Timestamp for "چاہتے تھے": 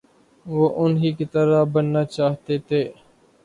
2.05-2.83